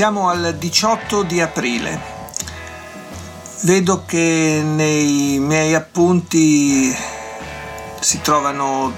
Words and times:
Siamo 0.00 0.30
al 0.30 0.56
18 0.58 1.24
di 1.24 1.42
aprile. 1.42 2.00
Vedo 3.64 4.04
che 4.06 4.62
nei 4.64 5.38
miei 5.38 5.74
appunti 5.74 6.90
si 8.00 8.20
trovano 8.22 8.90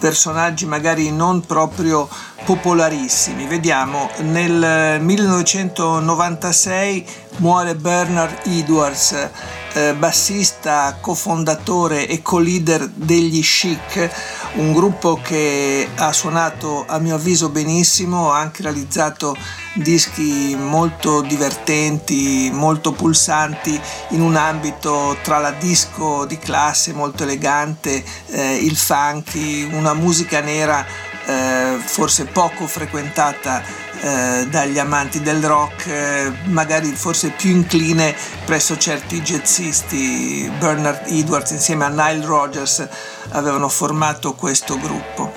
personaggi 0.00 0.66
magari 0.66 1.12
non 1.12 1.46
proprio 1.46 2.08
popolarissimi. 2.44 3.46
Vediamo, 3.46 4.10
nel 4.22 5.00
1996 5.00 7.06
muore 7.36 7.76
Bernard 7.76 8.38
Edwards, 8.46 9.28
eh, 9.74 9.94
bassista, 9.94 10.98
cofondatore 11.00 12.08
e 12.08 12.20
co-leader 12.20 12.88
degli 12.88 13.40
Chic, 13.42 14.10
un 14.54 14.72
gruppo 14.72 15.20
che 15.22 15.88
ha 15.96 16.12
suonato 16.12 16.84
a 16.86 16.98
mio 16.98 17.14
avviso 17.14 17.50
benissimo, 17.50 18.32
ha 18.32 18.38
anche 18.38 18.62
realizzato 18.62 19.36
dischi 19.74 20.56
molto 20.58 21.20
divertenti, 21.20 22.50
molto 22.52 22.92
pulsanti 22.92 23.80
in 24.10 24.20
un 24.20 24.36
ambito 24.36 25.16
tra 25.22 25.38
la 25.38 25.52
disco 25.52 26.24
di 26.24 26.38
classe 26.38 26.92
molto 26.92 27.22
elegante, 27.22 28.02
eh, 28.26 28.56
il 28.56 28.76
funky, 28.76 29.72
una 29.72 29.94
musica 29.94 30.40
nera 30.40 30.84
eh, 31.26 31.76
forse 31.84 32.24
poco 32.24 32.66
frequentata 32.66 33.62
eh, 34.02 34.46
dagli 34.48 34.78
amanti 34.78 35.20
del 35.20 35.42
rock, 35.42 35.86
eh, 35.86 36.32
magari 36.44 36.88
forse 36.92 37.30
più 37.30 37.50
incline 37.50 38.14
presso 38.44 38.76
certi 38.76 39.20
jazzisti. 39.20 40.50
Bernard 40.58 41.02
Edwards 41.06 41.50
insieme 41.50 41.84
a 41.84 41.88
Nile 41.88 42.24
Rogers 42.24 42.86
avevano 43.30 43.68
formato 43.68 44.34
questo 44.34 44.78
gruppo. 44.78 45.32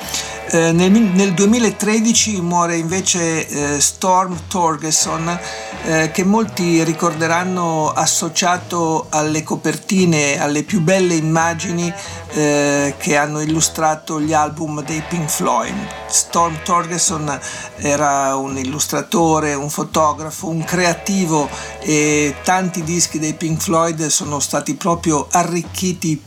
Eh, 0.54 0.72
nel, 0.72 0.92
nel, 0.92 1.34
2013 1.34 2.40
muore 2.42 2.76
invece 2.76 3.48
eh, 3.48 3.82
Storm 3.82 4.38
Torgeson, 4.48 5.40
eh, 5.86 6.12
che 6.12 6.24
molti 6.24 6.84
ricorderanno 6.84 7.92
associato 7.92 9.08
alle 9.10 9.42
copertine, 9.42 10.40
alle 10.40 10.62
più 10.62 10.82
belle 10.82 11.16
immagini 11.16 11.92
eh, 12.34 12.94
che 13.00 13.18
hanno 13.18 13.42
illustrato 13.42 14.22
gli 14.22 14.34
album 14.34 14.84
dei 14.84 15.02
Pink 15.10 15.28
Floyd. 15.28 15.74
Storm 16.08 16.60
Torgeson 16.64 17.40
era 17.78 18.36
un 18.36 18.56
illustratore, 18.56 19.56
un 19.56 19.72
fotografo, 19.72 20.50
un 20.50 20.64
creativo 20.64 21.50
e 21.80 22.36
tanti 22.44 22.84
dischi 22.84 23.18
dei 23.18 23.34
Pink 23.34 23.60
Floyd 23.60 24.06
sono 24.06 24.40
stati 24.40 24.76
proprio 24.76 25.28
arricchiti 25.32 26.22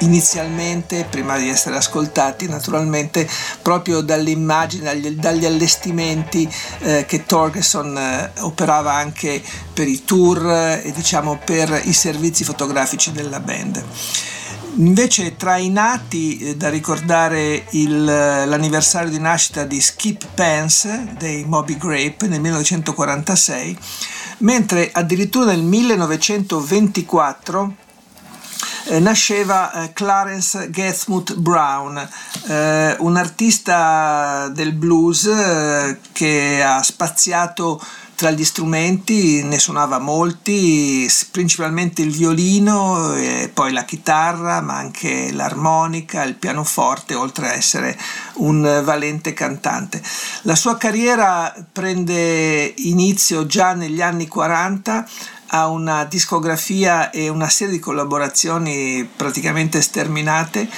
inizialmente, 0.00 1.06
prima 1.08 1.38
di 1.38 1.48
essere 1.48 1.76
ascoltati 1.76 2.48
naturalmente, 2.48 3.28
proprio 3.62 4.00
dalle 4.00 4.30
immagini, 4.30 5.16
dagli, 5.16 5.44
allestimenti 5.44 6.48
eh, 6.80 7.04
che 7.06 7.26
Torgeson 7.26 7.96
eh, 7.96 8.30
operava 8.40 8.92
anche 8.92 9.42
per 9.72 9.88
i 9.88 10.04
tour 10.04 10.46
eh, 10.46 10.82
e 10.84 10.92
diciamo 10.92 11.40
per 11.44 11.80
i 11.84 11.92
servizi 11.92 12.44
fotografici 12.44 13.12
della 13.12 13.40
band. 13.40 13.84
Invece 14.76 15.36
tra 15.36 15.56
i 15.56 15.68
nati 15.68 16.38
eh, 16.38 16.54
da 16.56 16.70
ricordare 16.70 17.64
il, 17.70 18.04
l'anniversario 18.04 19.10
di 19.10 19.18
nascita 19.18 19.64
di 19.64 19.80
Skip 19.80 20.26
Pence 20.32 21.08
dei 21.18 21.44
Moby 21.44 21.76
Grape 21.76 22.28
nel 22.28 22.40
1946, 22.40 23.76
mentre 24.38 24.90
addirittura 24.92 25.46
nel 25.46 25.62
1924 25.62 27.64
eh, 27.64 27.88
nasceva 28.98 29.72
eh, 29.72 29.92
Clarence 29.92 30.68
Gathmuth 30.70 31.34
Brown, 31.34 31.96
eh, 32.48 32.96
un 32.98 33.16
artista 33.16 34.48
del 34.52 34.72
blues 34.72 35.26
eh, 35.26 35.98
che 36.12 36.62
ha 36.62 36.82
spaziato 36.82 37.80
tra 38.16 38.30
gli 38.32 38.44
strumenti, 38.44 39.42
ne 39.44 39.58
suonava 39.58 39.98
molti, 39.98 41.10
principalmente 41.30 42.02
il 42.02 42.10
violino 42.10 43.14
poi 43.54 43.72
la 43.72 43.84
chitarra, 43.84 44.60
ma 44.60 44.76
anche 44.76 45.32
l'armonica, 45.32 46.22
il 46.24 46.34
pianoforte, 46.34 47.14
oltre 47.14 47.48
a 47.48 47.54
essere 47.54 47.98
un 48.34 48.82
valente 48.84 49.32
cantante. 49.32 50.02
La 50.42 50.54
sua 50.54 50.76
carriera 50.76 51.54
prende 51.72 52.74
inizio 52.76 53.46
già 53.46 53.72
negli 53.72 54.02
anni 54.02 54.28
40 54.28 55.08
ha 55.52 55.68
una 55.68 56.04
discografia 56.04 57.10
e 57.10 57.28
una 57.28 57.48
serie 57.48 57.74
di 57.74 57.80
collaborazioni 57.80 59.08
praticamente 59.16 59.80
sterminate. 59.80 60.68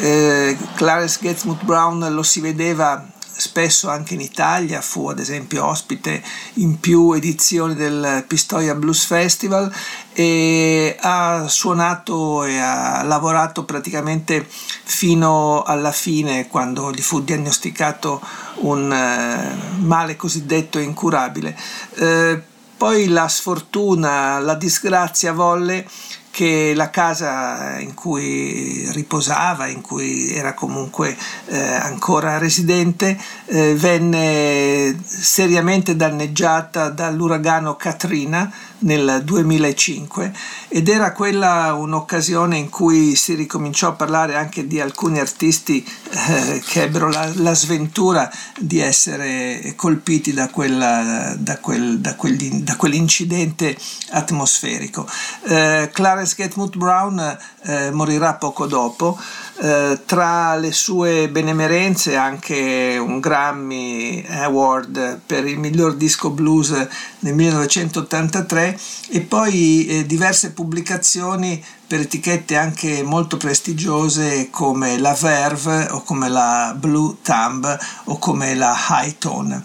Eh, 0.00 0.56
Clarence 0.74 1.18
Gatsmuth 1.20 1.64
Brown 1.64 2.12
lo 2.12 2.22
si 2.22 2.40
vedeva 2.40 3.06
spesso 3.38 3.88
anche 3.88 4.14
in 4.14 4.20
Italia, 4.20 4.80
fu 4.80 5.08
ad 5.08 5.20
esempio 5.20 5.64
ospite 5.64 6.20
in 6.54 6.80
più 6.80 7.12
edizioni 7.12 7.74
del 7.74 8.24
Pistoia 8.26 8.74
Blues 8.74 9.04
Festival 9.04 9.72
e 10.12 10.96
ha 11.00 11.46
suonato 11.46 12.42
e 12.42 12.58
ha 12.58 13.04
lavorato 13.04 13.64
praticamente 13.64 14.44
fino 14.48 15.62
alla 15.62 15.92
fine 15.92 16.48
quando 16.48 16.90
gli 16.90 17.00
fu 17.00 17.22
diagnosticato 17.22 18.20
un 18.56 18.90
uh, 18.90 19.84
male 19.84 20.16
cosiddetto 20.16 20.80
incurabile. 20.80 21.56
Uh, 21.94 22.42
poi 22.78 23.08
la 23.08 23.26
sfortuna, 23.26 24.38
la 24.38 24.54
disgrazia 24.54 25.32
volle 25.32 25.84
che 26.30 26.72
la 26.76 26.88
casa 26.88 27.80
in 27.80 27.94
cui 27.94 28.88
riposava, 28.92 29.66
in 29.66 29.80
cui 29.80 30.32
era 30.32 30.54
comunque 30.54 31.16
eh, 31.46 31.58
ancora 31.58 32.38
residente, 32.38 33.18
eh, 33.46 33.74
venne 33.74 34.96
seriamente 35.04 35.96
danneggiata 35.96 36.90
dall'uragano 36.90 37.74
Katrina 37.74 38.48
nel 38.80 39.22
2005 39.24 40.32
ed 40.68 40.88
era 40.88 41.10
quella 41.10 41.74
un'occasione 41.74 42.56
in 42.56 42.68
cui 42.68 43.16
si 43.16 43.34
ricominciò 43.34 43.88
a 43.88 43.92
parlare 43.94 44.36
anche 44.36 44.68
di 44.68 44.78
alcuni 44.78 45.18
artisti 45.18 45.84
eh, 46.10 46.62
che 46.66 46.82
ebbero 46.82 47.10
la, 47.10 47.30
la, 47.34 47.54
sventura 47.54 48.30
di 48.58 48.78
essere 48.80 49.74
colpiti 49.76 50.32
da, 50.32 50.48
quella, 50.48 51.34
da, 51.36 51.58
quel, 51.58 51.98
da, 51.98 52.14
quel, 52.14 52.36
da 52.62 52.76
quell'incidente 52.76 53.76
atmosferico. 54.10 55.06
Eh, 55.48 55.90
Clarence 55.92 56.34
Gatmouth 56.36 56.76
Brown 56.76 57.38
eh, 57.64 57.90
morirà 57.90 58.34
poco 58.34 58.66
dopo. 58.66 59.18
Eh, 59.60 60.00
tra 60.06 60.54
le 60.56 60.70
sue 60.70 61.28
benemerenze 61.28 62.14
anche 62.14 62.96
un 62.96 63.18
Grammy 63.18 64.24
Award 64.28 65.20
per 65.26 65.46
il 65.46 65.58
miglior 65.58 65.96
disco 65.96 66.30
blues 66.30 66.70
nel 67.18 67.34
1983 67.34 68.78
e 69.08 69.20
poi 69.22 69.86
eh, 69.86 70.06
diverse 70.06 70.52
pubblicazioni 70.52 71.62
per 71.88 72.00
etichette 72.00 72.54
anche 72.54 73.02
molto 73.02 73.38
prestigiose 73.38 74.50
come 74.50 74.98
la 74.98 75.16
Verve 75.18 75.88
o 75.90 76.02
come 76.02 76.28
la 76.28 76.74
Blue 76.78 77.16
Thumb 77.22 77.78
o 78.04 78.18
come 78.18 78.54
la 78.54 78.76
High 78.90 79.16
Tone. 79.16 79.62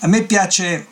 A 0.00 0.06
me 0.06 0.22
piace 0.22 0.86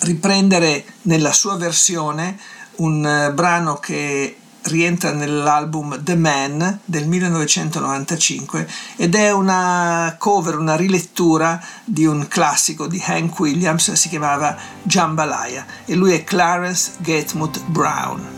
riprendere 0.00 0.84
nella 1.02 1.32
sua 1.32 1.56
versione 1.56 2.36
un 2.76 3.06
eh, 3.06 3.32
brano 3.32 3.76
che 3.76 4.36
rientra 4.62 5.12
nell'album 5.12 6.02
The 6.02 6.16
Man 6.16 6.80
del 6.84 7.06
1995 7.06 8.68
ed 8.96 9.14
è 9.14 9.30
una 9.30 10.16
cover, 10.18 10.58
una 10.58 10.74
rilettura 10.74 11.62
di 11.84 12.04
un 12.04 12.26
classico 12.26 12.88
di 12.88 13.00
Hank 13.04 13.38
Williams, 13.38 13.92
si 13.92 14.08
chiamava 14.08 14.56
Jambalaya 14.82 15.64
e 15.84 15.94
lui 15.94 16.12
è 16.12 16.24
Clarence 16.24 16.92
Gatemuth 16.98 17.62
Brown. 17.66 18.35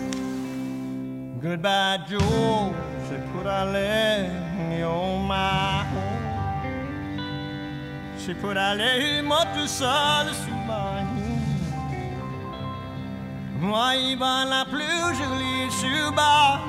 Goodbye, 1.41 1.99
Joe. 2.09 2.75
She 3.09 3.15
put 3.33 3.47
her 3.47 3.65
leg 3.73 4.83
on 4.83 5.27
my 5.29 5.87
own. 5.95 6.19
She 8.19 8.35
put 8.35 8.57
her 8.57 8.75
leg 8.75 9.25
muito 9.25 9.69
solo 9.69 10.33
My 10.67 10.67
ma 10.67 11.05
Moi, 13.61 14.17
ben 14.17 14.49
la 14.51 14.65
plus 14.65 15.19
to 15.19 15.71
sur 15.71 16.11
ma 16.11 16.61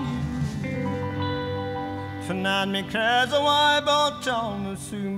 Tonight, 2.27 2.65
me 2.65 2.83
cries, 2.83 3.31
why, 3.31 3.81
but 3.83 4.27
on 4.27 4.65
the 4.65 4.77
sur 4.77 5.09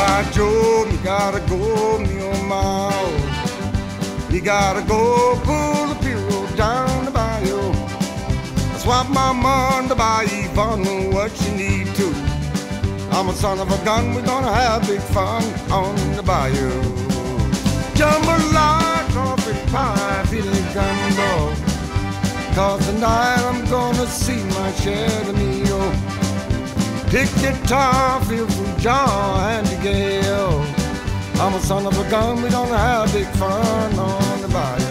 by. 0.00 0.30
Joe, 0.32 0.86
you 0.90 0.98
gotta 0.98 1.40
go, 1.50 1.60
on 1.96 2.48
my 2.48 2.90
you 4.30 4.40
gotta 4.40 4.82
go 4.82 5.38
pull 5.44 5.86
the 5.92 5.98
pillow 6.06 6.46
down 6.56 7.04
the 7.04 7.10
bayou. 7.10 7.60
I 8.74 8.78
swap 8.78 9.08
my 9.08 9.30
on 9.30 9.88
the 9.88 9.96
bayou 9.96 10.42
for 10.56 10.76
what 11.14 11.32
you 11.42 11.50
need 11.62 11.86
to. 11.98 12.08
I'm 13.16 13.28
a 13.28 13.34
son 13.34 13.58
of 13.58 13.68
a 13.70 13.84
gun, 13.84 14.14
we're 14.14 14.28
gonna 14.32 14.52
have 14.52 14.86
big 14.86 15.02
fun 15.16 15.42
on 15.70 15.94
the 16.16 16.22
bayou. 16.22 16.70
Jambalaya, 17.98 19.00
coffee 19.16 19.58
pie, 19.72 20.22
feeling 20.30 20.68
gumbo. 20.76 21.30
Cause 22.54 22.86
tonight 22.86 23.42
I'm 23.50 23.60
gonna 23.68 24.06
see 24.06 24.42
my 24.56 24.70
share 24.80 25.28
of 25.28 25.36
meal. 25.36 26.19
Pick 27.10 27.28
guitar, 27.40 28.24
feel 28.26 28.46
from 28.46 28.78
John 28.78 29.66
and 29.66 29.82
Gale. 29.82 30.64
I'm 31.40 31.54
a 31.54 31.60
son 31.60 31.84
of 31.84 31.98
a 31.98 32.08
gun, 32.08 32.40
we 32.40 32.50
gonna 32.50 32.78
have 32.78 33.12
big 33.12 33.26
fun 33.30 33.98
on 33.98 34.42
the 34.42 34.46
bayou. 34.46 34.89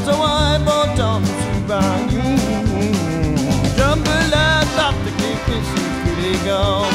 as 0.00 0.08
a 0.08 0.16
to 0.16 0.64
born 0.64 0.96
down 0.96 1.22
to 1.22 1.60
brown. 1.66 2.08
Jambalaya, 3.76 4.94
the 5.04 5.12
cake, 5.20 5.48
and 5.56 5.64
pretty 6.02 6.36
gum. 6.44 6.88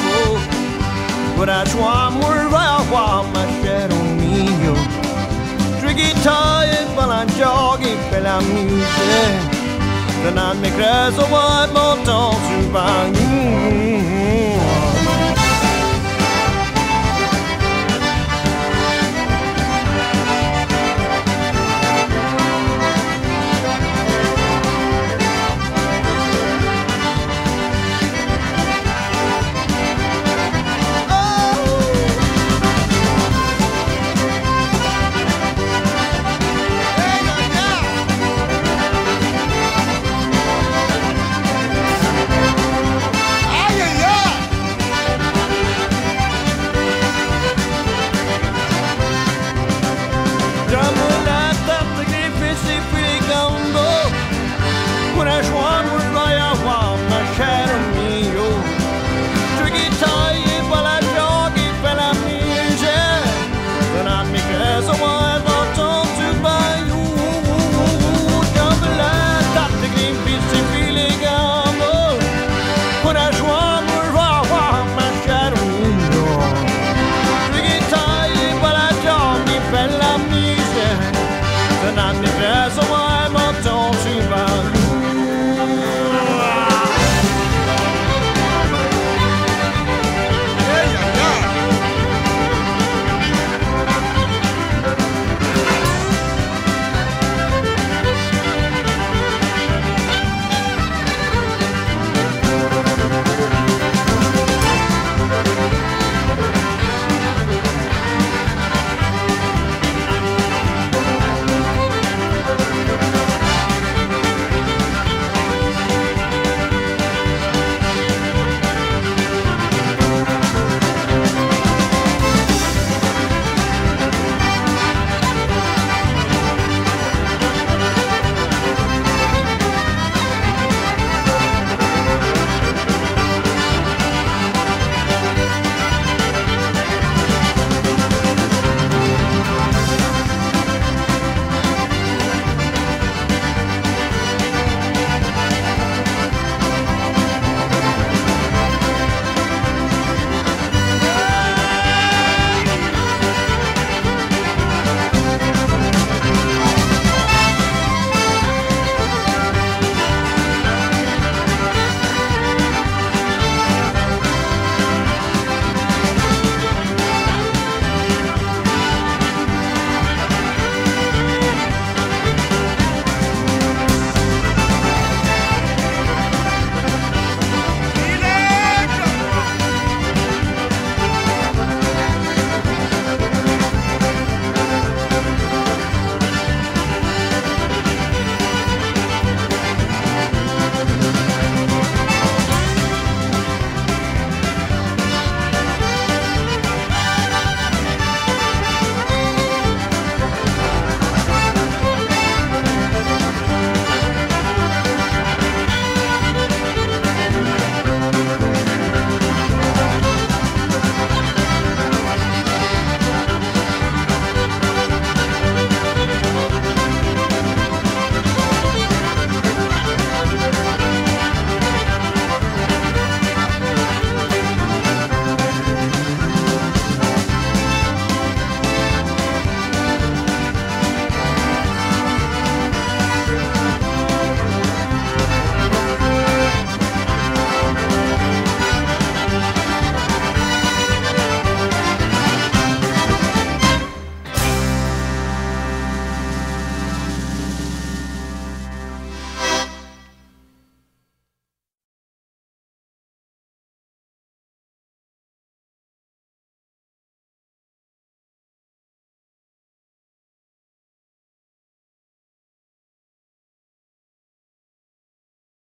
But 1.37 1.49
I 1.49 1.63
swam 1.65 2.19
where 2.19 2.47
I 2.49 2.75
my 3.33 3.45
shadow 3.61 4.01
meal. 4.19 4.77
Tricky 5.81 6.13
tired 6.23 6.89
while 6.97 7.11
I'm 7.11 7.29
jogging, 7.39 7.99
fell 8.09 8.25
I'm 8.25 8.43
music. 8.53 9.35
Then 10.23 10.37
I 10.37 10.53
make 10.53 10.73
as 10.73 11.17
a 11.17 11.25
wine 11.31 11.73
born 11.73 12.03
down 12.05 12.33
to 12.33 12.71
brown. 12.71 14.24